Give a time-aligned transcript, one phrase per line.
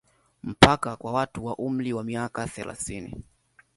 [0.43, 3.23] Mpaka kwa watu wa umri wa miaka thelathini